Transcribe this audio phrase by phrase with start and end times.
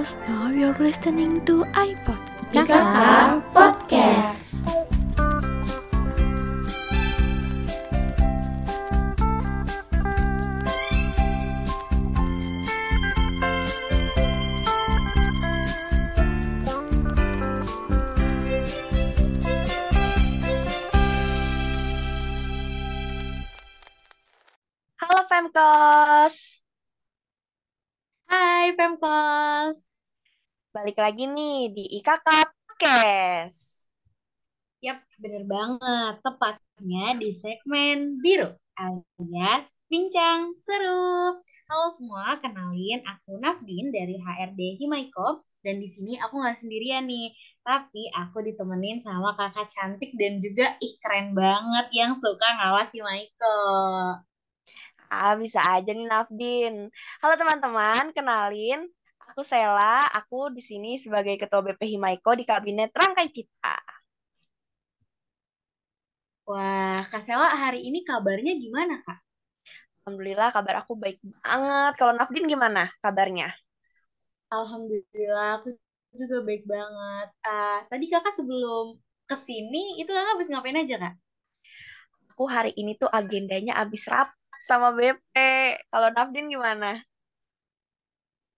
[0.00, 2.16] Famcast, now you're listening to iPod.
[2.52, 3.39] IKK
[31.10, 32.28] lagi nih di IKK
[32.70, 33.90] Podcast.
[34.78, 36.22] Yap, bener banget.
[36.22, 41.34] Tepatnya di segmen biru alias bincang seru.
[41.66, 47.34] Halo semua, kenalin aku Nafdin dari HRD Himaiko dan di sini aku nggak sendirian nih,
[47.66, 53.58] tapi aku ditemenin sama kakak cantik dan juga ih keren banget yang suka ngawas Himaiko.
[55.10, 56.86] Ah, bisa aja nih Nafdin.
[57.18, 58.86] Halo teman-teman, kenalin
[59.40, 60.04] aku Sela.
[60.20, 63.72] Aku di sini sebagai Ketua BP Himaiko di Kabinet Rangkai Cita.
[66.44, 69.18] Wah, Kak Sela hari ini kabarnya gimana Kak?
[70.04, 71.92] Alhamdulillah kabar aku baik banget.
[71.96, 73.48] Kalau Nafdin gimana kabarnya?
[74.52, 75.72] Alhamdulillah, aku
[76.12, 77.28] juga baik banget.
[77.40, 81.14] Ah, tadi kakak sebelum ke sini, itu kakak habis ngapain aja, Kak?
[82.36, 85.32] Aku hari ini tuh agendanya abis rapat sama BP.
[85.88, 87.00] Kalau Nafdin gimana?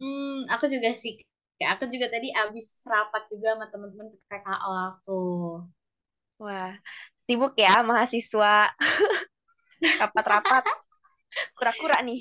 [0.03, 1.13] Hmm, aku juga sih.
[1.59, 1.69] Kak.
[1.79, 5.13] Aku juga tadi habis rapat juga sama teman-teman PKO aku.
[6.43, 6.73] Wah,
[7.27, 8.53] sibuk ya mahasiswa
[10.01, 10.65] rapat-rapat.
[11.57, 12.21] Kura-kura nih.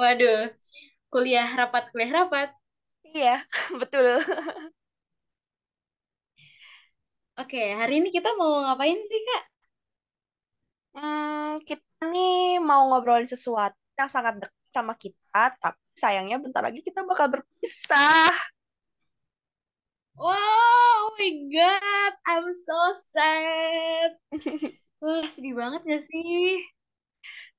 [0.00, 0.40] Waduh,
[1.12, 2.48] kuliah rapat, kuliah rapat.
[3.14, 3.44] Iya,
[3.80, 4.06] betul.
[7.42, 9.42] Oke, hari ini kita mau ngapain sih, Kak?
[10.94, 12.30] Hmm, kita nih
[12.68, 18.32] mau ngobrolin sesuatu yang sangat dekat sama kita, tapi sayangnya bentar lagi kita bakal berpisah.
[20.16, 24.10] Wow, oh my God, I'm so sad.
[25.04, 26.60] Wah, sedih banget gak sih?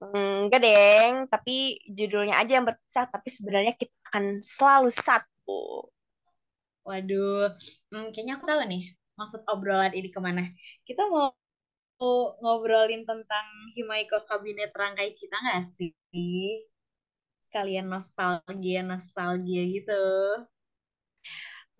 [0.01, 1.25] Enggak, Deng.
[1.29, 5.89] Tapi judulnya aja yang berpisah, tapi sebenarnya kita akan selalu satu.
[6.85, 7.53] Waduh,
[7.93, 10.49] hmm, kayaknya aku tahu nih maksud obrolan ini ke mana.
[10.81, 11.29] Kita mau
[12.41, 13.45] ngobrolin tentang
[13.77, 15.93] Himaiko Kabinet Rangkai Cita nggak sih?
[17.51, 19.99] Sekalian nostalgia-nostalgia gitu.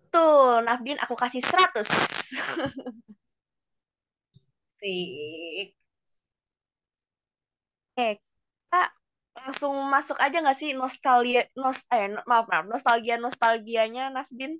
[0.02, 1.88] Betul, Nafdin aku kasih 100.
[4.80, 5.74] Sik.
[7.92, 8.82] Oke, kita
[9.38, 14.52] langsung masuk aja nggak sih nostalgia, nos, eh, maaf, maaf, nostalgia nostalgianya, Nafdin?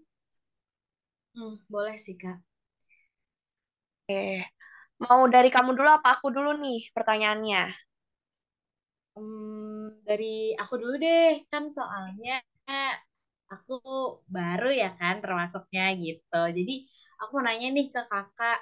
[1.35, 2.39] Hmm, boleh sih, Kak.
[4.03, 4.23] Oke,
[5.05, 7.63] mau dari kamu dulu apa aku dulu nih pertanyaannya?
[9.17, 10.27] Hmm, dari
[10.63, 12.33] aku dulu deh, kan soalnya
[13.53, 13.73] aku
[14.37, 16.41] baru ya kan termasuknya gitu.
[16.59, 16.73] Jadi
[17.21, 18.59] aku mau nanya nih ke kakak,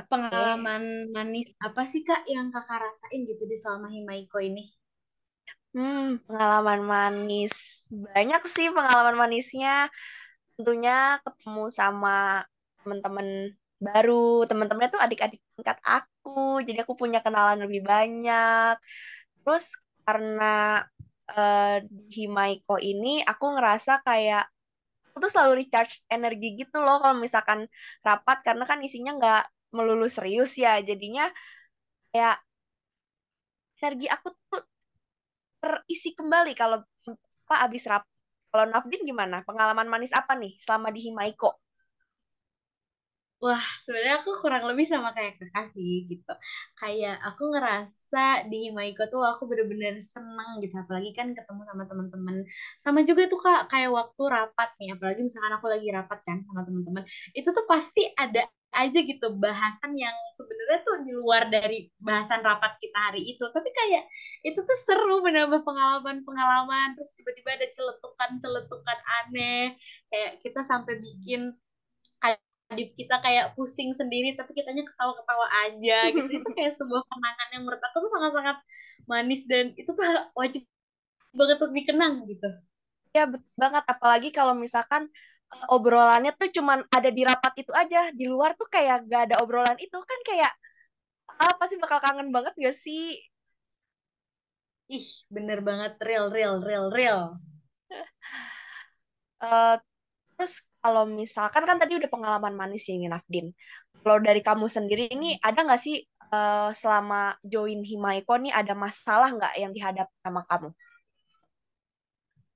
[0.00, 0.10] Oke.
[0.10, 0.82] pengalaman
[1.14, 4.64] manis apa sih kak yang kakak rasain gitu di selama Himaiko ini?
[5.74, 7.54] Hmm, pengalaman manis.
[7.94, 9.70] Banyak sih pengalaman manisnya.
[10.56, 12.10] Tentunya ketemu sama
[12.82, 13.28] teman-teman
[13.86, 14.44] baru.
[14.48, 16.30] Teman-temannya tuh adik-adik tingkat aku.
[16.66, 18.74] Jadi aku punya kenalan lebih banyak.
[19.40, 19.64] Terus
[20.06, 20.44] karena
[21.38, 24.42] eh, di Himaiko ini aku ngerasa kayak
[25.10, 27.60] aku tuh selalu recharge energi gitu loh kalau misalkan
[28.06, 29.42] rapat karena kan isinya nggak
[29.76, 30.72] melulu serius ya.
[30.88, 31.24] Jadinya
[32.12, 32.36] kayak
[33.82, 34.62] energi aku tuh
[35.62, 36.78] terisi kembali kalau
[37.48, 38.04] apa abis rap.
[38.50, 39.36] Kalau Nafdin gimana?
[39.48, 41.50] Pengalaman manis apa nih selama di Himaiko?
[43.40, 46.28] Wah, sebenarnya aku kurang lebih sama kayak kakak sih gitu.
[46.76, 50.76] Kayak aku ngerasa di Himaiko tuh aku bener-bener seneng gitu.
[50.76, 52.36] Apalagi kan ketemu sama teman-teman.
[52.76, 54.92] Sama juga tuh kak, kayak waktu rapat nih.
[54.92, 57.02] Apalagi misalkan aku lagi rapat kan sama teman-teman.
[57.32, 58.44] Itu tuh pasti ada
[58.76, 63.40] aja gitu bahasan yang sebenarnya tuh di luar dari bahasan rapat kita hari itu.
[63.48, 64.04] Tapi kayak
[64.44, 66.92] itu tuh seru menambah pengalaman-pengalaman.
[66.92, 69.80] Terus tiba-tiba ada celetukan-celetukan aneh.
[70.12, 71.56] Kayak kita sampai bikin
[72.70, 77.62] Adif kita kayak pusing sendiri tapi kitanya ketawa-ketawa aja gitu itu kayak sebuah kenangan yang
[77.66, 78.56] menurut aku tuh sangat-sangat
[79.10, 80.06] manis dan itu tuh
[80.38, 80.62] wajib
[81.38, 82.48] banget untuk dikenang gitu
[83.16, 83.84] Ya betul banget.
[83.92, 85.02] Apalagi kalau misalkan
[85.54, 87.98] eh, obrolannya tuh cuman ada di rapat itu aja.
[88.18, 90.52] Di luar tuh kayak gak ada obrolan itu kan kayak
[91.42, 93.02] ah pasti bakal kangen banget gak sih?
[94.96, 97.20] ih bener banget real real real real
[99.42, 99.76] Eh,
[100.36, 103.52] terus kalau misalkan kan tadi udah pengalaman manis ya Nafdin.
[104.00, 106.00] Kalau dari kamu sendiri ini ada nggak sih
[106.32, 110.68] eh, selama join Himaiko nih ada masalah nggak yang dihadapi sama kamu?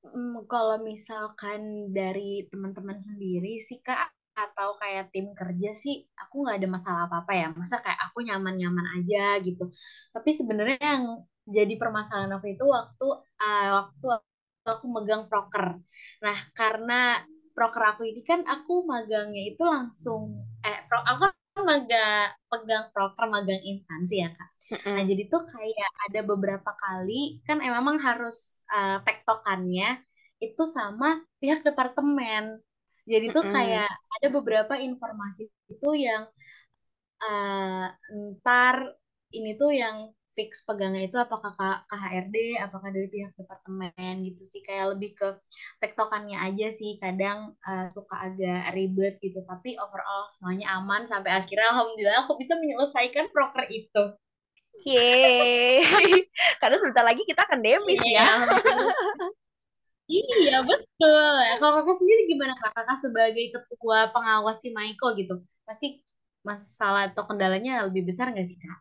[0.05, 6.59] Hmm, kalau misalkan dari teman-teman sendiri sih Kak, atau kayak tim kerja sih, aku nggak
[6.61, 7.47] ada masalah apa-apa ya.
[7.55, 9.71] Masa kayak aku nyaman-nyaman aja gitu.
[10.11, 11.05] Tapi sebenarnya yang
[11.47, 13.07] jadi permasalahan aku itu waktu
[13.41, 14.07] uh, waktu
[14.67, 15.79] aku megang proker.
[16.25, 17.23] Nah, karena
[17.55, 23.25] proker aku ini kan aku magangnya itu langsung eh pro, aku kan magang pegang proker
[23.31, 24.51] magang instansi ya kak.
[24.91, 30.03] Nah jadi tuh kayak ada beberapa kali kan emang harus uh, tektokannya
[30.43, 32.59] itu sama pihak departemen.
[33.07, 36.25] Jadi tuh kayak ada beberapa informasi itu yang
[37.21, 38.97] uh, ntar
[39.31, 41.55] ini tuh yang fix pegangnya itu apakah
[41.87, 45.29] KHRD, apakah dari pihak departemen gitu sih kayak lebih ke
[45.79, 51.71] tektokannya aja sih kadang uh, suka agak ribet gitu tapi overall semuanya aman sampai akhirnya
[51.71, 54.05] alhamdulillah aku bisa menyelesaikan proker itu.
[54.83, 55.81] Yeay,
[56.61, 58.43] karena sebentar lagi kita akan demis ya.
[60.11, 61.35] iya betul.
[61.63, 62.75] Kalau kakak sendiri gimana kak?
[62.75, 66.03] Kakak sebagai ketua pengawas si Maiko gitu, pasti
[66.43, 68.79] masalah atau kendalanya lebih besar nggak sih kak?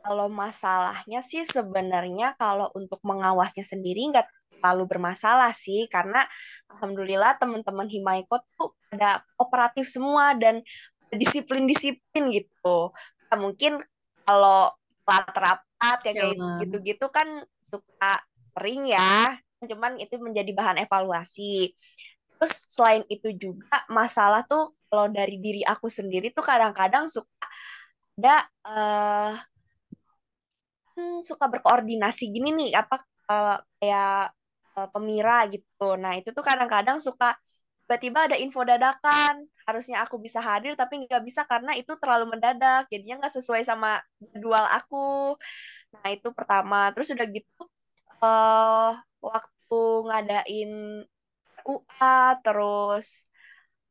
[0.00, 4.26] Kalau masalahnya sih sebenarnya kalau untuk mengawasnya sendiri nggak
[4.60, 6.24] terlalu bermasalah sih karena
[6.68, 10.60] alhamdulillah teman-teman Himaiko tuh ada operatif semua dan
[11.08, 12.92] disiplin-disiplin gitu.
[13.32, 13.80] Nah, mungkin
[14.28, 14.70] kalau
[15.08, 17.42] rapat-rapat ya kayak gitu-gitu kan
[17.72, 18.12] suka
[18.54, 21.74] sering ya, cuman itu menjadi bahan evaluasi.
[22.38, 27.46] Terus selain itu juga masalah tuh kalau dari diri aku sendiri tuh kadang-kadang suka
[28.20, 29.32] ada uh,
[30.96, 32.96] hmm, suka berkoordinasi gini nih apa
[33.30, 34.34] uh, kayak
[34.76, 35.96] uh, pemira gitu.
[35.98, 37.36] Nah itu tuh kadang-kadang suka
[37.86, 39.46] tiba-tiba ada info dadakan.
[39.66, 42.86] Harusnya aku bisa hadir tapi nggak bisa karena itu terlalu mendadak.
[42.90, 45.36] Jadinya nggak sesuai sama jadwal aku.
[45.94, 46.90] Nah itu pertama.
[46.94, 47.62] Terus udah gitu
[48.22, 50.72] uh, waktu ngadain
[51.64, 53.28] UA terus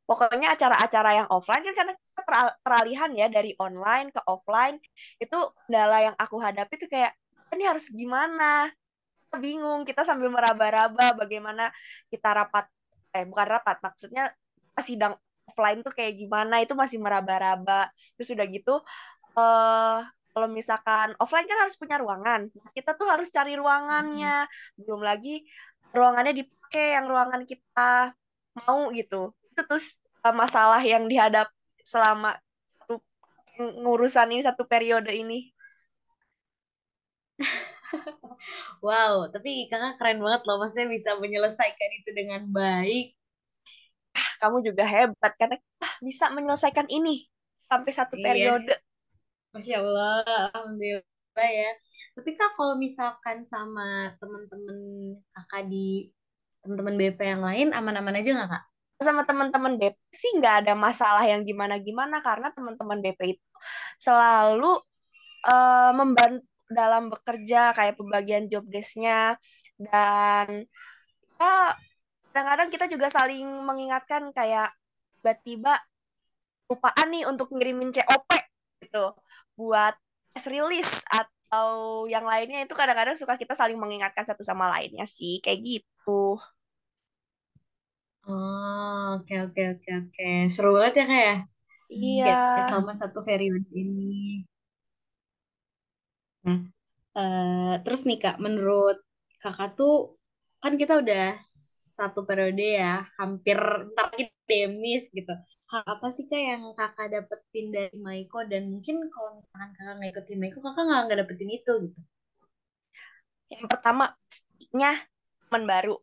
[0.09, 1.93] pokoknya acara-acara yang offline kan karena
[2.23, 4.77] peralihan ya dari online ke offline
[5.21, 7.13] itu kendala yang aku hadapi tuh kayak
[7.53, 8.69] ini harus gimana?
[9.29, 11.69] Kita bingung kita sambil meraba-raba bagaimana
[12.09, 12.65] kita rapat
[13.09, 14.29] eh bukan rapat maksudnya
[14.81, 15.17] sidang
[15.49, 17.89] offline tuh kayak gimana itu masih meraba-raba.
[18.17, 18.75] Terus udah gitu
[19.37, 19.99] uh,
[20.29, 22.47] kalau misalkan offline kan harus punya ruangan.
[22.73, 24.45] Kita tuh harus cari ruangannya.
[24.77, 25.43] Belum lagi
[25.91, 28.13] ruangannya dipakai yang ruangan kita
[28.65, 29.33] mau gitu.
[29.51, 31.49] Itu terus uh, masalah yang dihadap
[31.89, 32.37] selama
[33.59, 35.49] ngurusan ini satu periode ini.
[38.85, 43.17] wow, tapi kakak keren banget loh, maksudnya bisa menyelesaikan itu dengan baik.
[44.13, 47.25] Ah, kamu juga hebat karena ah, bisa menyelesaikan ini
[47.65, 48.25] sampai satu iya.
[48.25, 48.75] periode.
[49.49, 50.21] Masya Allah,
[50.53, 51.71] alhamdulillah ya.
[52.13, 54.77] Tapi kak kalau misalkan sama teman-teman
[55.33, 56.13] kakak di
[56.61, 58.63] teman-teman BP yang lain aman-aman aja nggak kak?
[58.99, 63.45] Sama teman-teman BP sih nggak ada masalah yang gimana-gimana karena teman-teman BP itu
[63.95, 64.79] selalu
[65.47, 69.39] uh, membantu dalam bekerja kayak pembagian job desk-nya
[69.81, 70.69] dan
[71.41, 71.73] ya
[72.29, 74.69] kadang-kadang kita juga saling mengingatkan kayak
[75.19, 75.81] tiba-tiba
[76.69, 78.29] lupaan nih untuk ngirimin COP
[78.85, 79.17] gitu
[79.57, 79.97] buat
[80.31, 85.41] press release atau yang lainnya itu kadang-kadang suka kita saling mengingatkan satu sama lainnya sih
[85.41, 86.37] kayak gitu.
[88.29, 90.29] Oh, oke oke oke oke.
[90.53, 91.35] Seru banget ya kak ya?
[91.89, 92.25] Iya.
[92.29, 92.39] Ya,
[92.69, 94.45] selama satu periode ini.
[96.45, 96.59] Nah,
[97.17, 98.97] uh, terus nih kak, menurut
[99.41, 100.19] kakak tuh
[100.61, 101.39] kan kita udah
[101.99, 103.59] satu periode ya, hampir
[103.91, 105.33] ntar kita demis gitu.
[105.69, 110.11] Hal apa sih kak yang kakak dapetin dari Maiko dan mungkin kalau misalkan kakak nggak
[110.13, 111.99] ikutin Maiko, kakak nggak nggak dapetin itu gitu?
[113.49, 114.91] Yang pertama, pastinya
[115.49, 115.95] teman baru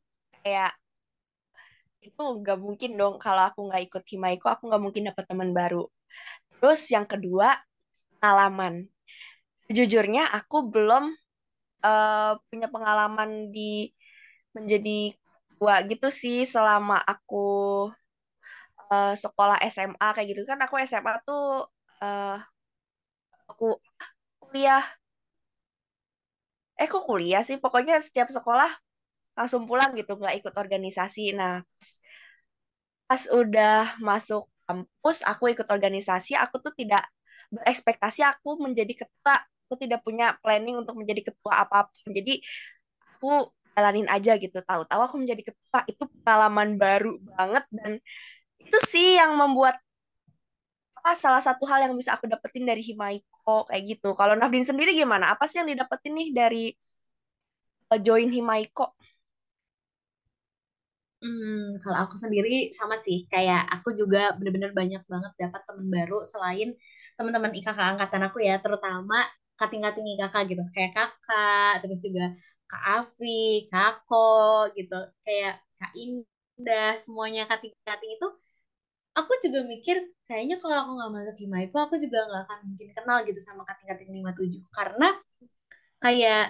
[0.42, 0.74] kayak
[2.02, 5.84] itu nggak mungkin dong kalau aku nggak ikut Himaiko aku nggak mungkin dapat teman baru.
[6.58, 7.56] Terus yang kedua
[8.16, 8.88] pengalaman.
[9.66, 11.10] Sejujurnya aku belum
[11.82, 13.90] uh, punya pengalaman di
[14.56, 15.12] menjadi
[15.56, 17.46] tua gitu sih selama aku
[18.92, 20.42] uh, sekolah SMA kayak gitu.
[20.48, 21.66] Kan aku SMA tuh
[22.02, 22.38] uh,
[23.50, 23.76] aku
[24.42, 24.84] kuliah.
[26.76, 27.56] Eh kok kuliah sih?
[27.56, 28.68] Pokoknya setiap sekolah
[29.36, 31.36] langsung pulang gitu nggak ikut organisasi.
[31.36, 31.60] Nah
[33.06, 37.06] pas udah masuk kampus aku ikut organisasi aku tuh tidak
[37.54, 39.36] berekspektasi aku menjadi ketua.
[39.66, 42.10] Aku tidak punya planning untuk menjadi ketua apa pun.
[42.14, 42.38] Jadi
[43.18, 44.58] aku jalanin aja gitu.
[44.62, 45.80] Tahu-tahu aku menjadi ketua.
[45.90, 48.00] Itu pengalaman baru banget dan
[48.62, 49.78] itu sih yang membuat
[50.98, 54.18] apa salah satu hal yang bisa aku dapetin dari Himaiko kayak gitu.
[54.18, 55.30] Kalau Nafdin sendiri gimana?
[55.34, 56.64] Apa sih yang didapetin nih dari
[57.94, 58.98] uh, join Himaiko
[61.22, 66.16] Hmm, kalau aku sendiri sama sih, kayak aku juga bener-bener banyak banget dapat teman baru
[66.28, 66.68] selain
[67.16, 69.16] teman-teman IKK angkatan aku ya, terutama
[69.58, 72.24] kating-kating IKK gitu, kayak kakak, terus juga
[72.68, 74.94] Kak Afi, Kak Ko gitu,
[75.24, 78.26] kayak Kak Indah, semuanya kating-kating itu,
[79.18, 79.96] aku juga mikir
[80.28, 84.10] kayaknya kalau aku nggak masuk Himaiku, aku juga nggak akan mungkin kenal gitu sama kating-kating
[84.20, 85.08] 57 karena
[86.02, 86.42] kayak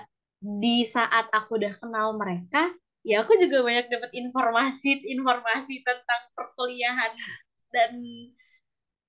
[0.63, 2.71] di saat aku udah kenal mereka,
[3.07, 7.15] ya aku juga banyak dapat informasi informasi tentang perkuliahan
[7.71, 8.03] dan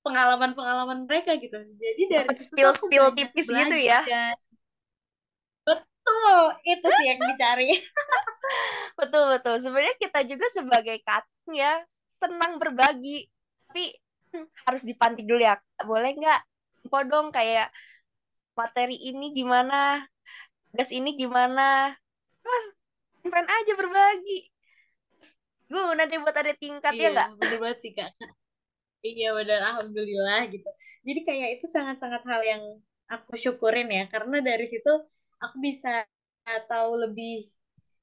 [0.05, 1.57] pengalaman-pengalaman mereka gitu.
[1.57, 3.99] Jadi dari Dapat spill-spill banyak tipis gitu ya.
[5.67, 7.69] Betul, itu sih yang dicari.
[8.97, 9.61] Betul, betul.
[9.61, 11.83] Sebenarnya kita juga sebagai kating ya,
[12.17, 13.29] senang berbagi.
[13.69, 13.93] Tapi
[14.33, 15.59] hmm, harus dipantik dulu ya.
[15.85, 16.41] Boleh nggak?
[16.81, 17.69] Info dong kayak
[18.57, 20.01] materi ini gimana,
[20.73, 21.93] gas ini gimana.
[22.41, 22.65] Mas,
[23.33, 24.37] pengen aja berbagi.
[25.71, 27.29] Guna deh buat ada tingkat ya Iya, nggak?
[27.39, 28.09] bener banget sih Kak.
[29.05, 30.67] Iya benar, alhamdulillah gitu.
[31.07, 32.63] Jadi kayak itu sangat-sangat hal yang
[33.13, 34.89] aku syukurin ya, karena dari situ
[35.43, 36.03] aku bisa
[36.71, 37.45] tahu lebih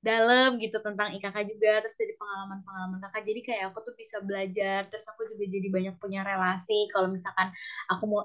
[0.05, 3.23] dalam gitu tentang IKK juga, terus dari pengalaman-pengalaman kakak.
[3.29, 6.89] Jadi kayak aku tuh bisa belajar, terus aku juga jadi banyak punya relasi.
[6.93, 7.49] Kalau misalkan
[7.93, 8.23] aku mau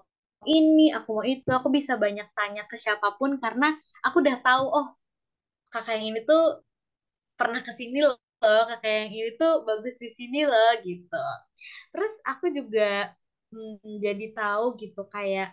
[0.47, 3.75] ini, aku mau itu, aku bisa banyak tanya ke siapa pun karena
[4.05, 4.87] aku udah tahu, oh
[5.73, 6.61] kakak yang ini tuh
[7.39, 8.15] pernah ke sini loh,
[8.69, 11.15] kakak yang ini tuh bagus di sini loh gitu.
[11.93, 13.13] Terus aku juga
[13.53, 15.47] mm, jadi tahu gitu kayak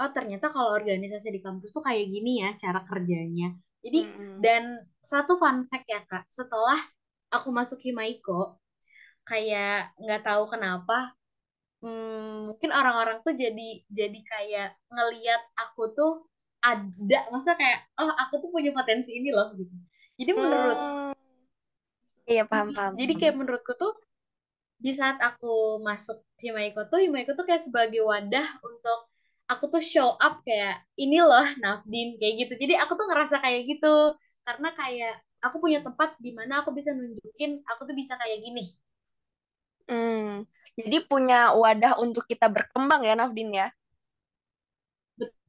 [0.00, 3.46] oh ternyata kalau organisasi di kampus tuh kayak gini ya cara kerjanya.
[3.84, 4.44] Jadi Mm-mm.
[4.44, 4.62] dan
[5.04, 6.80] satu fun fact ya Kak, setelah
[7.34, 8.60] aku masuk Himaiko
[9.28, 11.14] kayak nggak tahu kenapa
[11.84, 16.12] mm, mungkin orang-orang tuh jadi jadi kayak ngeliat aku tuh
[16.64, 19.72] ada masa kayak oh aku tuh punya potensi ini loh gitu.
[20.18, 21.15] Jadi menurut Hmm,
[22.30, 22.92] iya paham paham.
[23.00, 23.92] jadi kayak menurutku tuh
[24.84, 28.98] di saat aku masuk Himaiko tuh Himaiko tuh kayak sebagai wadah untuk
[29.52, 33.60] aku tuh show up kayak ini loh Nafdin kayak gitu jadi aku tuh ngerasa kayak
[33.70, 33.94] gitu
[34.46, 35.12] karena kayak
[35.44, 38.62] aku punya tempat di mana aku bisa nunjukin aku tuh bisa kayak gini
[39.90, 40.46] Hmm.
[40.78, 43.66] Jadi punya wadah untuk kita berkembang ya, Nafdin ya.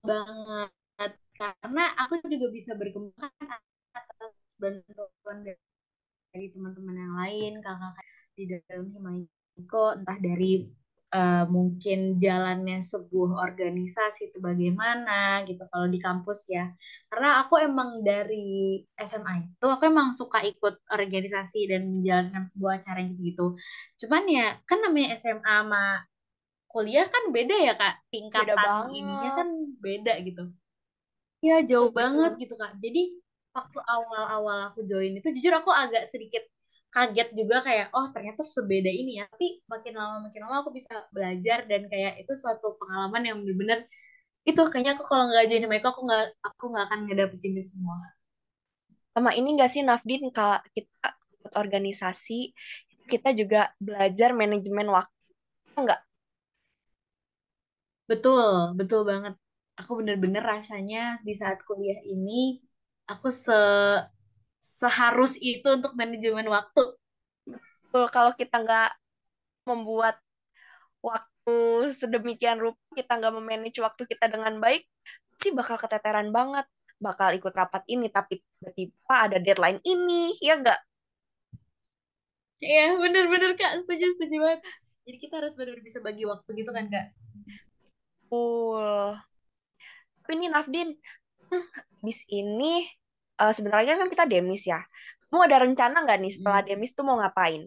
[0.09, 3.31] banget karena aku juga bisa berkembang
[3.93, 5.61] atas bantuan dari
[6.53, 7.93] teman-teman yang lain kakak
[8.37, 10.69] di dalam Himaiko entah dari
[11.13, 16.69] uh, mungkin jalannya sebuah organisasi itu bagaimana gitu kalau di kampus ya.
[17.09, 23.01] Karena aku emang dari SMA itu aku emang suka ikut organisasi dan menjalankan sebuah acara
[23.01, 23.57] yang gitu
[23.97, 26.05] cuman ya kan namanya SMA sama
[26.67, 27.95] kuliah kan beda ya kak.
[27.97, 29.49] Beda tingkatan ininya kan
[29.81, 30.43] beda gitu.
[31.41, 32.77] Ya jauh banget gitu kak.
[32.77, 33.17] Jadi
[33.57, 36.43] waktu awal-awal aku join itu jujur aku agak sedikit
[36.93, 39.25] kaget juga kayak oh ternyata sebeda ini ya.
[39.31, 43.79] Tapi makin lama makin lama aku bisa belajar dan kayak itu suatu pengalaman yang benar-benar
[44.49, 47.97] itu kayaknya aku kalau nggak join mereka aku nggak aku nggak akan ngedapetin itu semua.
[49.17, 51.09] Sama ini nggak sih, Nafdin, kalau kita
[51.41, 52.39] ikut organisasi,
[53.09, 55.17] kita juga belajar manajemen waktu,
[55.73, 56.01] nggak?
[58.09, 58.47] betul
[58.79, 59.33] betul banget.
[59.79, 62.61] Aku bener-bener rasanya di saat kuliah ini
[63.07, 63.55] aku se
[64.59, 66.99] seharus itu untuk manajemen waktu
[67.87, 68.91] Betul, Kalau kita nggak
[69.63, 70.19] membuat
[70.99, 74.83] waktu sedemikian rupa, kita nggak memanage waktu kita dengan baik,
[75.39, 76.67] sih bakal keteteran banget.
[76.99, 80.79] Bakal ikut rapat ini, tapi tiba-tiba ada deadline ini, ya nggak?
[82.59, 84.61] Iya, bener-bener Kak, setuju, setuju banget.
[85.07, 87.05] Jadi kita harus benar-benar bisa bagi waktu gitu kan, Kak?
[88.27, 89.15] Betul.
[90.25, 90.89] Tapi ini Nafdin,
[92.07, 92.73] habis ini
[93.55, 94.79] sebentar lagi kan kita demis ya.
[95.29, 96.67] Kamu ada rencana nggak nih setelah Hmm.
[96.67, 97.63] demis tuh mau ngapain?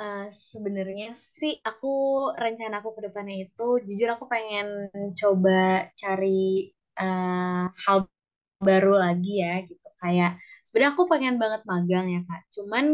[0.00, 1.06] Eh, sebenarnya
[1.38, 1.86] sih aku
[2.42, 4.66] rencana aku ke depannya itu jujur aku pengen
[5.20, 6.26] coba cari
[7.00, 7.98] eh, hal
[8.68, 10.30] baru lagi ya gitu kayak
[10.66, 12.84] sebenarnya aku pengen banget magang ya kak cuman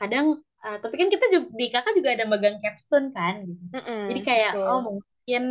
[0.00, 0.26] kadang
[0.66, 3.64] eh, tapi kan kita juga di kakak juga ada magang capstone kan gitu
[4.08, 4.88] jadi Mm-mm, kayak oh betul.
[4.88, 5.42] mungkin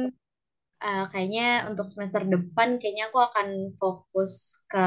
[0.83, 3.47] eh, kayaknya untuk semester depan kayaknya aku akan
[3.81, 4.33] fokus
[4.71, 4.79] ke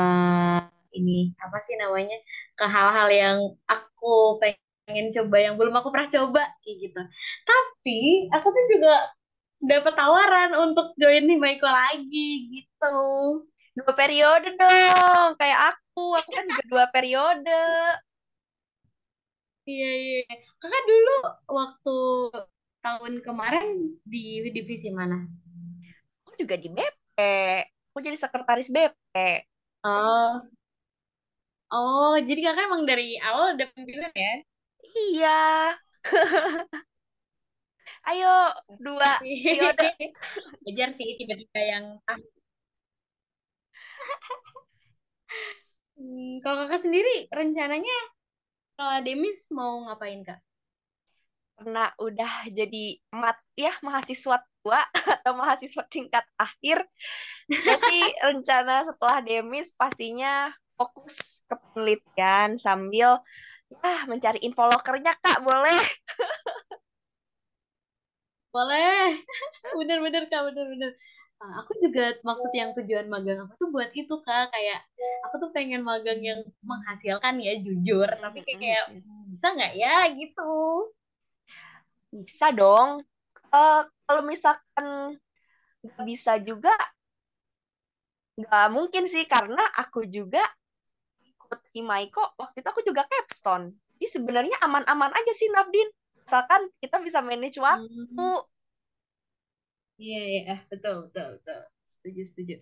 [0.97, 2.17] ini apa sih namanya
[2.59, 3.39] ke hal-hal yang
[3.71, 7.01] aku pengen coba yang belum aku pernah coba kayak gitu.
[7.47, 8.01] Tapi
[8.35, 8.93] aku tuh juga
[9.63, 12.97] dapat tawaran untuk join di Maiko lagi gitu.
[13.77, 16.19] Dua periode dong, kayak aku.
[16.21, 17.61] Aku kan juga dua periode.
[19.71, 20.19] Iya iya.
[20.61, 21.11] Kakak dulu
[21.59, 21.91] waktu
[22.85, 23.67] tahun kemarin
[24.13, 24.19] di
[24.57, 25.17] divisi mana?
[26.41, 27.17] Juga di BP.
[27.91, 29.15] Aku jadi sekretaris BP.
[29.85, 30.49] Oh,
[31.75, 34.33] Oh, jadi kakak emang dari awal udah pimpinan ya?
[34.99, 35.31] Iya.
[38.09, 38.29] Ayo,
[38.85, 39.11] dua
[39.47, 39.89] periode.
[40.67, 42.21] Wajar sih tiba-tiba yang ah.
[45.99, 47.97] Hmm, kalau kakak sendiri rencananya
[48.79, 50.41] kalau Demis mau ngapain kak?
[51.61, 54.81] Karena udah jadi mat ya mahasiswa tua
[55.21, 56.89] atau mahasiswa tingkat akhir.
[57.53, 60.49] Ya sih rencana setelah Demis pastinya
[60.81, 63.21] fokus ke penelitian sambil
[63.69, 65.85] ya mencari info lokernya Kak, boleh?
[68.51, 69.21] Boleh,
[69.79, 70.97] bener-bener kak, bener-bener.
[71.41, 74.81] Nah, aku juga maksud yang tujuan magang aku tuh buat itu kak, kayak
[75.29, 78.85] aku tuh pengen magang yang menghasilkan ya jujur, tapi kayak, kayak
[79.29, 80.57] bisa nggak ya gitu.
[82.11, 83.03] Bisa dong.
[83.55, 84.87] Eh, kalau misalkan
[85.85, 86.73] nggak bisa juga,
[88.41, 90.43] nggak mungkin sih karena aku juga
[91.31, 93.67] ikut Himaiko waktu itu aku juga capstone.
[93.99, 95.89] Jadi sebenarnya aman-aman aja sih Nafdin.
[96.27, 97.89] Asalkan kita bisa manage waktu.
[98.17, 98.41] Hmm.
[100.03, 101.61] Iya, iya, eh, betul, betul, betul.
[101.91, 102.55] Setuju, setuju.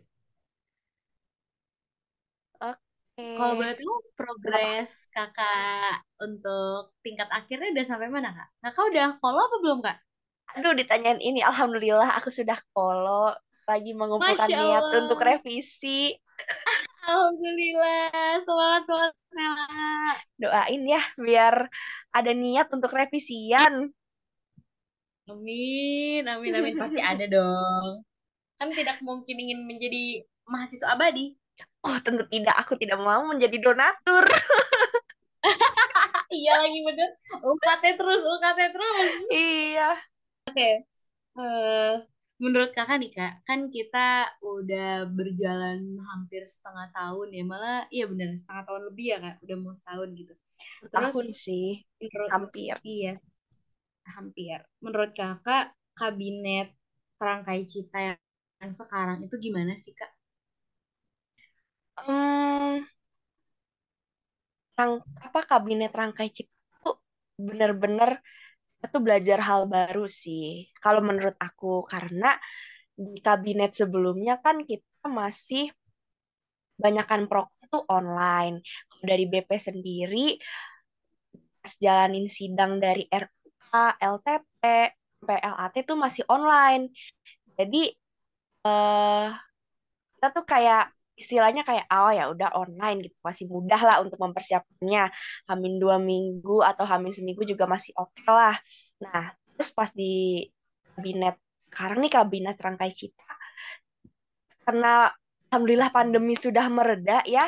[2.60, 2.78] Oke.
[3.18, 8.48] Kalau boleh tahu progres kakak untuk tingkat akhirnya udah sampai mana kak?
[8.62, 9.98] Kakak udah follow apa belum kak?
[10.54, 11.42] Aduh, ditanyain ini.
[11.42, 13.34] Alhamdulillah aku sudah follow.
[13.66, 14.98] Lagi mengumpulkan Masya niat Allah.
[15.02, 16.14] untuk revisi.
[17.08, 20.16] Alhamdulillah, semangat, semangat, semangat.
[20.38, 21.54] Doain ya, biar
[22.14, 23.90] ada niat untuk revisian.
[25.28, 26.74] Amin, amin, amin.
[26.78, 28.06] Pasti ada dong.
[28.56, 31.36] Kan tidak mungkin ingin menjadi mahasiswa abadi.
[31.86, 32.54] Oh, tentu tidak.
[32.62, 34.24] Aku tidak mau menjadi donatur.
[36.28, 37.08] Iya lagi bener.
[37.40, 38.96] UKT terus, UKT terus.
[39.32, 39.88] Iya.
[41.38, 41.92] Eh,
[42.42, 48.34] menurut kakak nih kak, kan kita udah berjalan hampir setengah tahun ya, malah iya bener
[48.36, 50.34] setengah tahun lebih ya kak, udah mau setahun gitu.
[50.84, 51.68] Terus Tahun sih,
[52.02, 52.74] menurut hampir.
[52.84, 53.12] iya
[54.04, 54.58] hampir.
[54.84, 56.74] Menurut kakak kabinet
[57.18, 57.98] Rangkai Cita
[58.60, 60.10] yang sekarang itu gimana sih kak?
[62.06, 62.82] Hmm,
[64.78, 64.92] rang,
[65.26, 66.94] apa kabinet rangkai cipta tuh
[67.46, 68.10] bener-bener
[68.92, 70.46] tuh belajar hal baru sih.
[70.84, 72.28] Kalau menurut aku, karena
[73.12, 75.64] di kabinet sebelumnya kan kita masih
[76.78, 78.62] banyakkan proker tuh online.
[78.88, 80.26] Kalau dari BP sendiri,
[81.62, 84.62] pas jalanin sidang dari RUA, LTP,
[85.26, 86.92] PLAT tuh masih online.
[87.58, 87.82] Jadi
[88.68, 89.26] eh
[90.16, 90.82] kita tuh kayak
[91.18, 95.10] istilahnya kayak oh ya udah online gitu masih mudah lah untuk mempersiapkannya.
[95.50, 98.54] Hamin dua minggu atau hamin seminggu juga masih oke lah.
[99.02, 100.46] Nah terus pas di
[100.94, 101.36] kabinet
[101.68, 103.34] sekarang nih kabinet rangkai cita
[104.64, 105.12] karena
[105.50, 107.44] alhamdulillah pandemi sudah mereda ya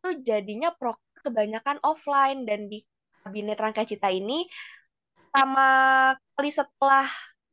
[0.00, 2.48] itu jadinya proker kebanyakan offline.
[2.48, 2.80] Dan di
[3.20, 4.48] kabinet rangkai cita ini
[5.30, 5.68] pertama
[6.34, 7.06] kali setelah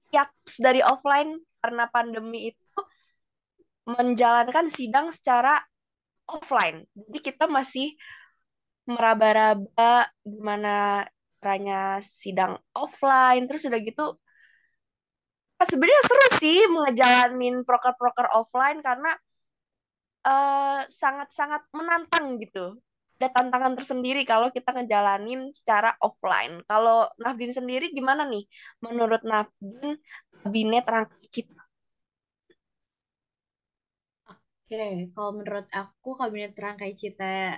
[0.10, 2.67] hiatus dari offline karena pandemi itu
[3.88, 5.64] menjalankan sidang secara
[6.28, 6.84] offline.
[6.92, 7.96] Jadi kita masih
[8.88, 11.08] meraba-raba gimana
[11.40, 13.48] caranya sidang offline.
[13.48, 14.06] Terus udah gitu,
[15.60, 19.16] ah, sebenarnya seru sih ngejalanin proker-proker offline karena
[20.28, 22.76] eh, sangat-sangat menantang gitu.
[23.18, 26.62] Ada tantangan tersendiri kalau kita ngejalanin secara offline.
[26.70, 28.46] Kalau Nafdin sendiri gimana nih?
[28.86, 29.98] Menurut Nafdin,
[30.44, 31.67] kabinet rangkai cita
[34.68, 37.56] Oke, kalau menurut aku kabinet Rangkai Cita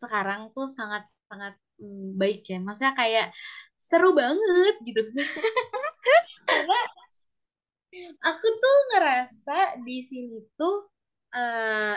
[0.00, 1.52] sekarang tuh sangat-sangat
[1.84, 2.56] mm, baik ya.
[2.64, 3.26] Maksudnya kayak
[3.76, 5.00] seru banget gitu.
[6.48, 6.78] Karena
[8.24, 10.74] aku tuh ngerasa di sini tuh
[11.36, 11.96] eh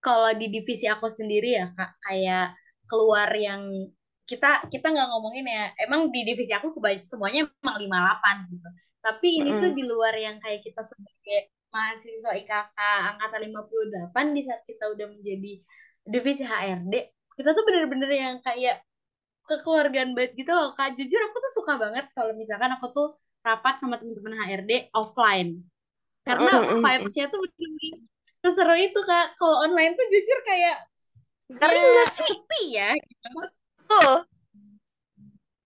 [0.00, 2.56] kalau di divisi aku sendiri ya Kak, kayak
[2.88, 3.62] keluar yang
[4.24, 5.64] kita kita nggak ngomongin ya.
[5.84, 6.72] Emang di divisi aku
[7.04, 8.68] semuanya emang 58 gitu.
[9.04, 9.74] Tapi ini tuh Mm-mm.
[9.76, 11.38] di luar yang kayak kita sebagai
[11.70, 12.78] mahasiswa IKK
[13.14, 13.40] angkatan
[14.12, 15.52] 58 di saat kita udah menjadi
[16.04, 16.94] divisi HRD,
[17.38, 18.82] kita tuh bener-bener yang kayak
[19.46, 20.94] kekeluargaan banget gitu loh Kak.
[20.94, 23.08] Jujur aku tuh suka banget kalau misalkan aku tuh
[23.42, 25.62] rapat sama teman-teman HRD offline.
[26.22, 28.04] Karena vibes-nya tuh bener-bener
[28.40, 29.34] seseru itu Kak.
[29.38, 30.90] Kalau online tuh jujur kayak
[31.50, 32.26] Ngeri ya nggak sih?
[32.30, 32.90] sepi ya.
[32.94, 33.28] gitu.
[33.82, 34.12] Betul.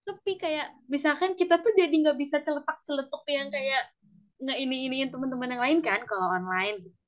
[0.00, 3.93] Sepi kayak misalkan kita tuh jadi nggak bisa celetak-celetuk yang kayak
[4.44, 6.98] nggak ini-iniin teman-teman yang lain kan kalau online gitu.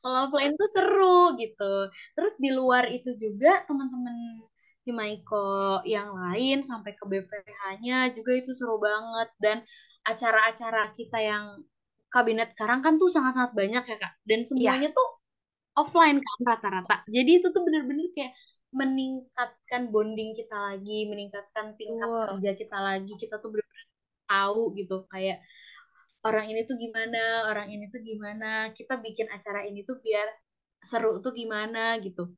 [0.00, 1.74] Kalau offline tuh seru gitu.
[2.16, 4.16] Terus di luar itu juga teman-teman
[4.84, 9.56] Himaiko yang lain sampai ke BPH-nya juga itu seru banget dan
[10.08, 11.44] acara-acara kita yang
[12.08, 14.12] kabinet sekarang kan tuh sangat-sangat banyak ya Kak.
[14.24, 15.08] Dan Iya, semuanya tuh
[15.76, 16.96] offline kan rata-rata.
[17.06, 18.32] Jadi itu tuh bener-bener kayak
[18.70, 22.26] meningkatkan bonding kita lagi, meningkatkan tingkat Betul.
[22.34, 23.12] kerja kita lagi.
[23.18, 23.89] Kita tuh bener-bener
[24.30, 25.42] tahu gitu kayak
[26.22, 28.70] orang ini tuh gimana, orang ini tuh gimana.
[28.76, 30.28] Kita bikin acara ini tuh biar
[30.80, 32.30] seru tuh gimana gitu.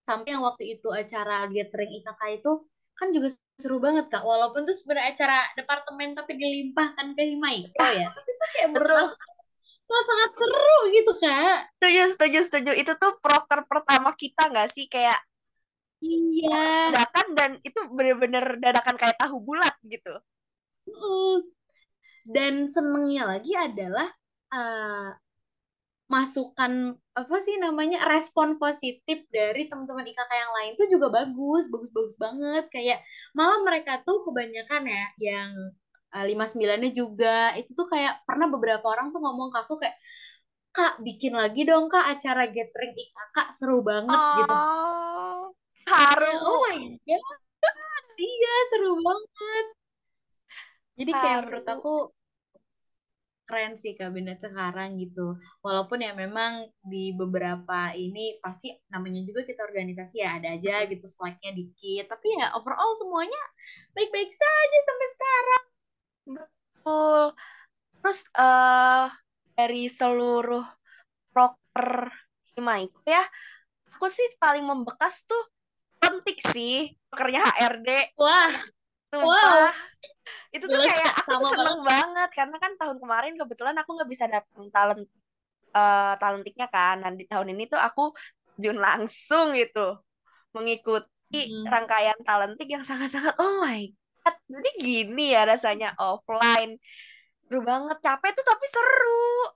[0.00, 2.52] Sampai yang waktu itu acara gathering IKK itu
[2.96, 4.24] kan juga seru banget Kak.
[4.24, 8.08] Walaupun tuh sebenarnya acara departemen tapi dilimpahkan ke Himaiko ya.
[8.12, 9.04] Tapi itu kayak Betul.
[9.08, 9.14] aku
[9.90, 11.58] sangat-sangat seru gitu Kak.
[11.80, 12.72] Setuju, setuju, setuju.
[12.76, 14.86] Itu tuh proker pertama kita nggak sih?
[14.88, 15.20] Kayak
[16.00, 16.96] Iya.
[16.96, 20.16] dadakan dan itu bener-bener dadakan kayak tahu bulat gitu.
[20.88, 21.36] Mm.
[22.30, 24.08] Dan senengnya lagi adalah
[24.52, 25.10] eh,
[26.10, 32.16] masukan apa sih namanya respon positif dari teman-teman IKK yang lain tuh juga bagus, bagus-bagus
[32.18, 32.64] banget.
[32.74, 32.98] Kayak
[33.32, 35.50] malah mereka tuh kebanyakan ya yang
[36.18, 39.96] eh, lima sembilannya juga itu tuh kayak pernah beberapa orang tuh ngomong ke aku kayak
[40.70, 44.54] Kak bikin lagi dong Kak acara gathering IKK seru banget gitu.
[44.54, 45.50] Oh,
[45.82, 46.34] Kayak, haru.
[46.46, 47.38] oh my god,
[48.22, 49.66] iya seru banget.
[51.00, 51.76] Jadi kayak menurut Haru.
[51.80, 51.94] aku
[53.48, 55.34] keren sih kabinet sekarang gitu.
[55.64, 61.02] Walaupun ya memang di beberapa ini pasti namanya juga kita organisasi ya ada aja gitu
[61.08, 62.06] slacknya dikit.
[62.06, 63.42] Tapi ya overall semuanya
[63.96, 65.64] baik-baik saja sampai sekarang.
[66.38, 67.22] Betul.
[67.98, 69.08] Terus eh
[69.58, 70.64] dari seluruh
[71.34, 72.12] proker
[72.54, 73.24] Himaiku ya,
[73.94, 75.42] aku sih paling membekas tuh
[75.98, 78.14] pentik sih prokernya HRD.
[78.14, 78.54] Wah,
[79.10, 79.26] Sumpah.
[79.26, 79.60] wow.
[80.54, 84.26] Itu tuh kayak aku tuh seneng banget karena kan tahun kemarin kebetulan aku nggak bisa
[84.30, 85.02] datang talent
[85.74, 87.02] eh talentiknya kan.
[87.02, 88.14] Dan di tahun ini tuh aku
[88.58, 89.98] terjun langsung gitu
[90.52, 91.62] mengikuti Mm.
[91.70, 93.86] rangkaian talentik yang sangat-sangat oh my
[94.20, 94.34] god.
[94.50, 96.74] Jadi gini ya rasanya offline.
[97.46, 99.54] Seru banget, capek tuh tapi seru.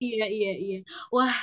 [0.00, 0.78] Iya, iya, iya.
[1.14, 1.36] Wah,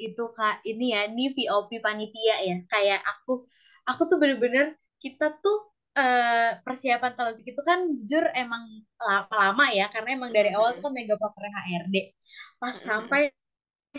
[0.00, 2.56] itu Kak, ini ya, ini VOP panitia ya.
[2.72, 3.46] Kayak aku,
[3.88, 8.62] aku tuh bener-bener, kita tuh eh, persiapan talentik itu kan jujur emang
[9.06, 11.96] la- lama ya, karena emang dari awal tuh kan mega proker HRD.
[12.60, 13.20] Pas sampai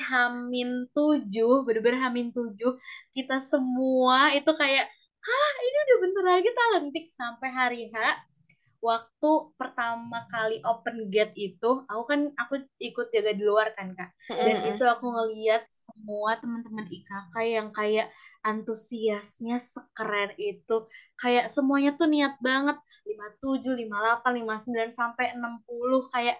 [0.09, 2.71] Hamin tujuh, bener-bener Hamin tujuh,
[3.15, 4.85] kita semua itu kayak,
[5.25, 7.97] hah ini udah bentar lagi talentik sampai hari H
[8.85, 14.13] waktu pertama kali open gate itu, aku kan aku ikut jaga di luar kan Kak.
[14.29, 18.13] Dan itu aku ngeliat semua teman-teman IKK yang kayak
[18.45, 20.85] antusiasnya sekeren itu.
[21.17, 22.77] Kayak semuanya tuh niat banget.
[23.09, 26.37] 57, 58, 59 sampai 60 kayak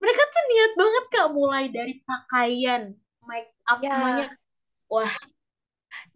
[0.00, 2.82] mereka tuh niat banget Kak mulai dari pakaian,
[3.28, 3.92] make up Ya.
[3.92, 4.26] semuanya.
[4.88, 5.12] Wah,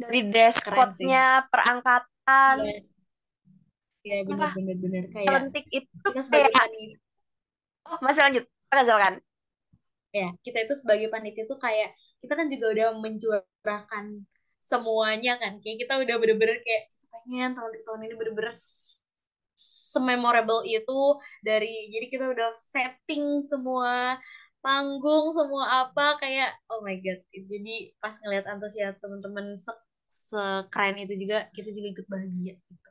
[0.00, 2.56] Dari dress code-nya, perangkatan,
[4.04, 4.14] iya.
[4.20, 4.52] Iya Sumpah.
[4.52, 6.98] bener-bener kayak talentik itu kita sebagai kayak panitia
[7.88, 9.14] oh masih lanjut kan
[10.14, 11.90] ya kita itu sebagai panitia tuh kayak
[12.22, 14.04] kita kan juga udah mencurahkan
[14.62, 18.54] semuanya kan kayak kita udah bener-bener kayak kita pengen tahun tahun ini bener-bener
[19.54, 21.00] sememorable itu
[21.42, 24.18] dari jadi kita udah setting semua
[24.64, 29.72] panggung semua apa kayak oh my god jadi pas ngeliat antusias teman-teman se
[30.14, 32.90] sekeren itu juga kita juga ikut bahagia gitu.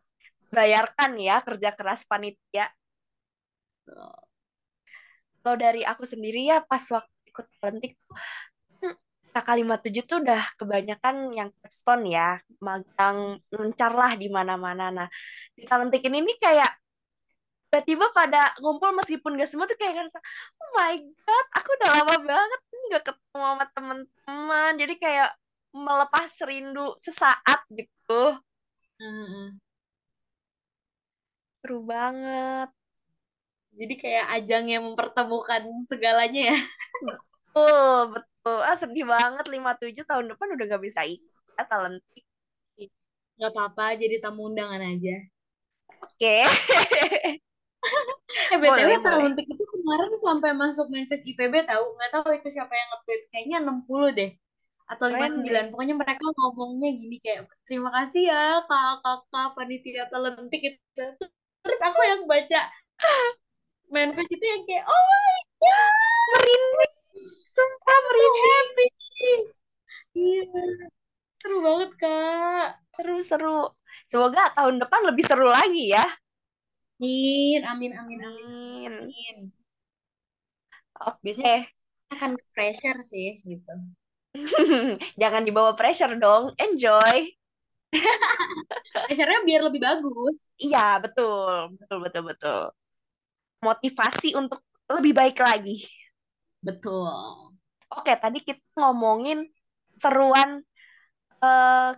[0.54, 2.70] Bayarkan ya kerja keras panitia.
[5.44, 8.16] Kalau dari aku sendiri ya pas waktu ikut talentik tuh
[8.80, 8.96] hmm,
[9.34, 14.94] kakak 57 tuh udah kebanyakan yang capstone ya magang mencar lah di mana-mana.
[14.94, 15.08] Nah
[15.58, 16.72] di talentik ini nih kayak
[17.74, 20.22] tiba-tiba pada ngumpul meskipun gak semua tuh kayak ngerasa
[20.62, 24.72] oh my god aku udah lama banget nih gak ketemu sama teman-teman.
[24.78, 25.30] Jadi kayak
[25.74, 28.38] melepas rindu sesaat gitu.
[29.02, 29.58] Mm-mm.
[31.64, 32.68] Seru banget
[33.74, 36.58] Jadi kayak ajang yang mempertemukan segalanya ya.
[37.06, 42.24] betul betul ah sedih banget 57 tahun depan udah gak bisa ikut ya talentik
[43.42, 45.16] Gak apa-apa, jadi tamu undangan aja.
[46.04, 46.34] oke
[48.54, 51.84] Eh, BTW talentik itu kemarin sampai masuk manifest IPB tahu.
[51.96, 53.22] Nggak tahu itu siapa yang nge-tweet.
[53.32, 54.30] Kayaknya 60 deh.
[54.92, 55.66] Atau Keren 59.
[55.72, 61.06] Pokoknya mereka ngomongnya gini kayak, terima kasih ya kakak-kakak panitia talentik itu.
[61.64, 62.62] Terus aku yang baca
[63.94, 65.92] manifest itu yang kayak, oh my god,
[66.34, 66.94] merinding.
[67.54, 68.46] Sumpah so merinding.
[68.50, 68.88] happy.
[70.14, 70.44] Iya,
[71.42, 72.68] seru banget kak.
[72.94, 73.74] seru-seru
[74.06, 76.06] semoga tahun depan lebih seru lagi ya.
[77.02, 79.38] Amin, amin, amin, amin, Amin.
[81.02, 81.18] oke.
[81.26, 81.66] Biasanya
[82.14, 83.74] akan ke pressure sih gitu.
[85.22, 86.54] jangan dibawa pressure dong.
[86.62, 87.34] Enjoy
[89.08, 90.54] Pressure-nya biar lebih bagus.
[90.58, 92.62] iya betul betul betul betul
[93.64, 94.60] motivasi untuk
[94.92, 95.84] lebih baik lagi
[96.64, 97.12] Betul.
[97.92, 99.44] oke tadi kita ngomongin
[100.00, 100.64] seruan
[101.44, 101.92] eh,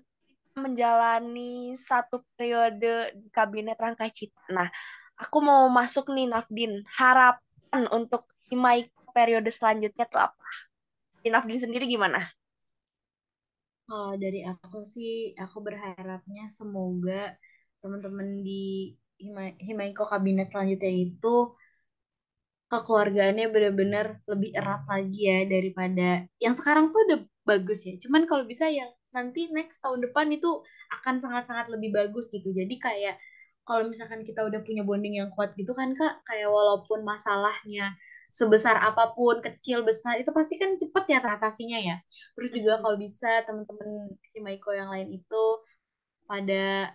[0.56, 4.40] menjalani satu periode di kabinet Rangkai Cita.
[4.56, 4.72] Nah,
[5.20, 6.80] aku mau masuk nih Nafdin.
[6.96, 10.48] Harapan untuk Himai periode selanjutnya tuh apa?
[11.20, 12.24] Di Nafdin sendiri gimana?
[13.88, 15.12] Kalau dari aku sih,
[15.44, 17.14] aku berharapnya semoga
[17.82, 18.52] teman-teman di
[19.24, 21.28] Hima- Himaiko kabinet selanjutnya itu
[22.72, 27.94] kekeluargaannya benar-benar lebih erat lagi ya daripada yang sekarang tuh udah bagus ya.
[28.02, 30.50] Cuman kalau bisa yang nanti next tahun depan itu
[30.98, 32.50] akan sangat-sangat lebih bagus gitu.
[32.52, 33.16] Jadi kayak
[33.66, 37.94] kalau misalkan kita udah punya bonding yang kuat gitu kan Kak, kayak walaupun masalahnya
[38.32, 41.96] sebesar apa pun, kecil, besar, itu pasti kan cepet ya teratasinya ya.
[42.36, 43.90] Terus juga kalau bisa teman-teman
[44.36, 45.44] Himaiko yang lain itu
[46.30, 46.92] pada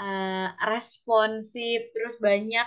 [0.00, 2.66] eh, responsif, terus banyak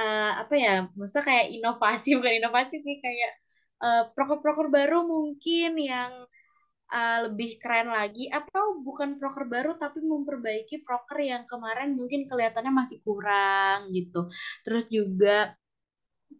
[0.00, 3.32] eh, apa ya, maksudnya kayak inovasi, bukan inovasi sih, kayak
[3.84, 6.12] eh, proker-proker baru mungkin yang
[6.94, 12.72] eh, lebih keren lagi, atau bukan proker baru, tapi memperbaiki proker yang kemarin mungkin kelihatannya
[12.74, 14.26] masih kurang gitu.
[14.66, 15.54] Terus juga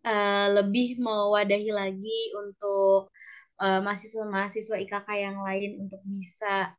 [0.06, 3.10] eh, lebih mewadahi lagi untuk
[3.62, 6.74] eh, mahasiswa-mahasiswa IKK yang lain untuk bisa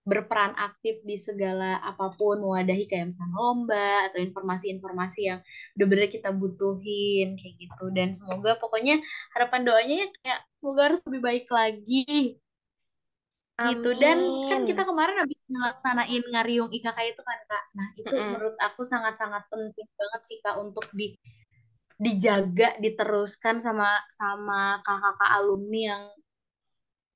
[0.00, 5.40] berperan aktif di segala apa pun mewadahi kayak misalnya lomba atau informasi-informasi yang
[5.76, 8.96] benar-benar kita butuhin kayak gitu dan semoga pokoknya
[9.36, 12.40] harapan doanya ya kayak semoga harus lebih baik lagi
[13.60, 14.88] gitu dan kan kita Amin.
[14.88, 18.32] kemarin habis ngelaksanain ngariung IKK itu kan Kak nah itu Mm-mm.
[18.32, 21.12] menurut aku sangat-sangat penting banget sih Kak untuk di
[22.00, 26.04] dijaga diteruskan sama sama kakak-kakak alumni yang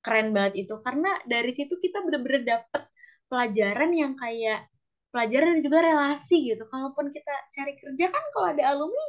[0.05, 2.85] keren banget itu karena dari situ kita bener-bener dapet
[3.25, 4.69] pelajaran yang kayak
[5.09, 6.61] pelajaran dan juga relasi gitu.
[6.69, 9.05] Kalaupun kita cari kerja kan kalau ada alumni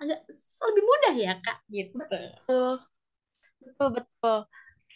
[0.00, 0.24] agak
[0.72, 1.94] lebih mudah ya kak gitu.
[2.00, 2.80] Betul,
[3.60, 4.38] betul, betul.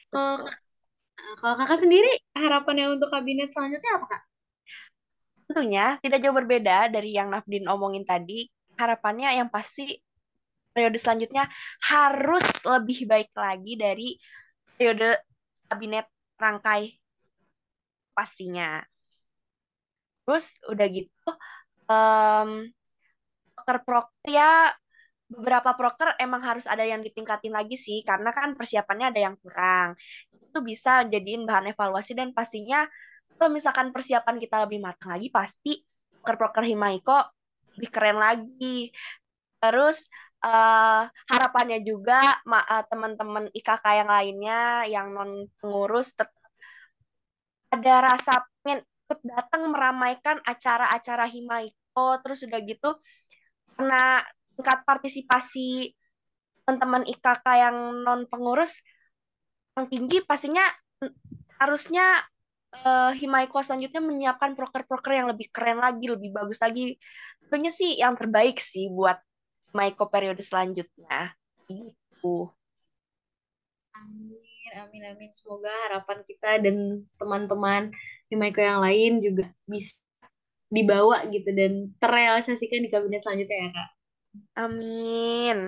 [0.09, 0.35] Kalau
[1.45, 4.23] kalau kakak sendiri harapannya untuk kabinet selanjutnya apa kak?
[5.45, 8.49] Tentunya tidak jauh berbeda dari yang Nafdin omongin tadi.
[8.81, 9.93] Harapannya yang pasti
[10.75, 11.47] periode selanjutnya
[11.87, 14.09] harus lebih baik lagi dari
[14.75, 15.23] periode
[15.71, 16.99] kabinet rangkai
[18.11, 18.83] pastinya.
[20.27, 21.31] Terus udah gitu,
[21.87, 22.51] em,
[23.55, 24.75] proker-proker ya
[25.25, 29.97] beberapa proker emang harus ada yang ditingkatin lagi sih, karena kan persiapannya ada yang kurang.
[30.31, 32.87] Itu bisa jadiin bahan evaluasi dan pastinya
[33.35, 35.83] kalau misalkan persiapan kita lebih matang lagi, pasti
[36.23, 37.19] proker-proker Himaiko
[37.75, 38.95] lebih keren lagi.
[39.59, 40.07] Terus
[40.45, 46.13] eh, harapannya juga eh, teman-teman IKK yang lainnya yang non pengurus
[47.75, 52.91] ada rasa pengen ikut datang meramaikan acara-acara Himaiko terus udah gitu
[53.75, 54.23] karena
[54.55, 55.93] tingkat partisipasi
[56.65, 57.77] teman-teman IKK yang
[58.07, 58.81] non pengurus
[59.75, 60.63] yang tinggi pastinya
[61.59, 62.23] harusnya
[62.75, 66.99] eh, Himaiko selanjutnya menyiapkan proker-proker yang lebih keren lagi, lebih bagus lagi.
[67.47, 69.19] Tentunya sih yang terbaik sih buat
[69.75, 71.35] Himaiko periode selanjutnya.
[71.67, 72.47] Gitu.
[73.99, 75.31] Amin, amin, amin.
[75.35, 77.91] Semoga harapan kita dan teman-teman
[78.31, 79.99] di Maiko yang lain juga bisa
[80.71, 83.89] dibawa gitu dan terrealisasikan di kabinet selanjutnya ya kak.
[84.59, 85.59] Amin.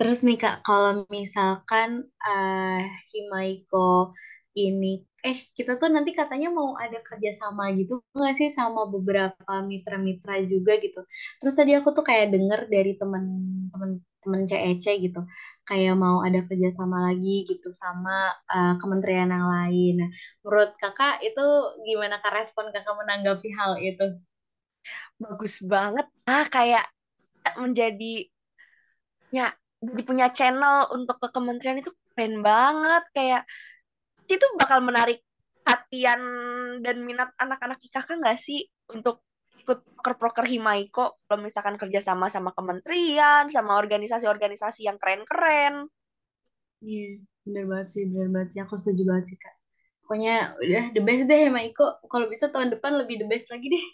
[0.00, 4.16] Terus nih Kak, kalau misalkan eh Himaiko
[4.56, 10.34] ini, eh kita tuh nanti katanya mau ada kerjasama gitu nggak sih sama beberapa mitra-mitra
[10.52, 11.00] juga gitu.
[11.40, 15.20] Terus tadi aku tuh kayak denger dari temen-temen temen CEC gitu,
[15.68, 18.10] kayak mau ada kerjasama lagi gitu sama
[18.52, 19.92] eh, kementerian yang lain.
[20.04, 20.10] Nah,
[20.44, 21.40] menurut Kakak itu
[21.88, 24.04] gimana Kak respon Kakak menanggapi hal itu?
[25.20, 26.06] Bagus banget.
[26.28, 26.84] Ah, kayak
[27.58, 28.28] menjadi
[29.36, 29.46] ya,
[30.08, 33.02] punya channel untuk ke kementerian itu keren banget.
[33.16, 33.42] Kayak
[34.36, 35.24] itu bakal menarik
[35.64, 36.20] perhatian
[36.82, 39.26] dan minat anak-anak IKK nggak sih untuk
[39.60, 45.86] ikut proker-proker Himaiko kalau misalkan kerjasama sama kementerian, sama organisasi-organisasi yang keren-keren.
[46.80, 48.60] Iya, bener banget sih, bener banget sih.
[48.64, 49.54] Aku setuju banget sih Kak.
[50.00, 51.86] Pokoknya udah the best deh sama Iko.
[52.08, 53.84] Kalau bisa tahun depan lebih the best lagi deh.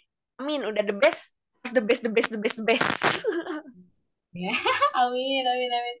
[0.41, 1.35] Amin, udah the best,
[1.75, 2.87] the best, the best, the best, the best.
[4.37, 4.53] Ya,
[4.93, 5.97] amin, amin, amin.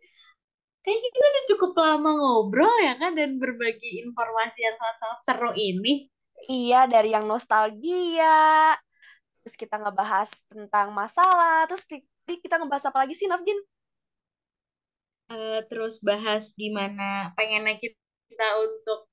[0.85, 6.07] Kayaknya kita udah cukup lama ngobrol ya kan dan berbagi informasi yang sangat-sangat seru ini.
[6.47, 8.71] Iya, dari yang nostalgia,
[9.43, 11.83] terus kita ngebahas tentang masalah, terus
[12.27, 13.59] kita ngebahas apa lagi sih, Nafdin?
[15.27, 19.11] Eh, terus bahas gimana pengennya kita untuk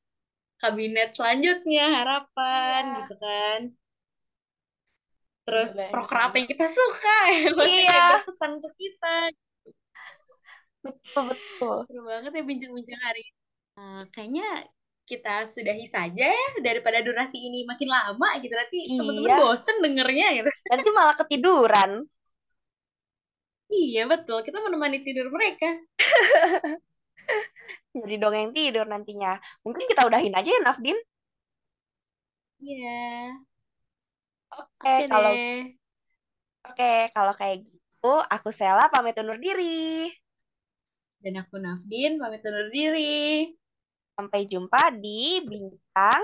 [0.62, 2.96] kabinet selanjutnya, harapan Iya.
[3.02, 3.60] gitu kan.
[5.44, 5.90] Terus Boleh.
[5.92, 7.16] proker apa yang kita suka,
[7.68, 8.22] Iya.
[8.22, 9.14] berpesan untuk kita.
[10.84, 11.78] Betul, betul.
[11.88, 13.32] Seru banget ya bincang-bincang hari ini.
[13.78, 14.44] Eh, kayaknya
[15.10, 20.26] kita sudahi saja ya daripada durasi ini makin lama gitu nanti teman-teman Iya, bosen dengernya
[20.40, 20.48] gitu.
[20.70, 21.90] nanti malah ketiduran.
[23.80, 25.66] Iya betul, kita menemani tidur mereka.
[27.94, 29.32] Jadi dongeng tidur nantinya.
[29.64, 30.96] Mungkin kita udahin aja ya, Nafdin.
[32.60, 33.44] Iya,
[34.60, 35.34] Oke, kalau
[36.66, 39.64] oke, kalau kayak gitu, aku Sela pamit undur diri.
[41.24, 43.48] Dan aku Nafdin pamit undur diri.
[44.12, 46.22] Sampai jumpa di Bincang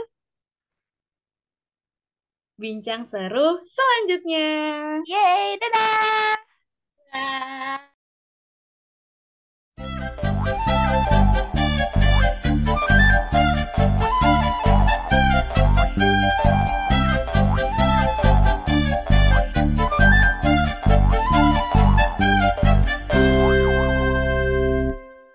[2.61, 4.45] Bincang seru selanjutnya.
[5.09, 6.37] Yeay, dadah!
[7.09, 7.80] Dadah.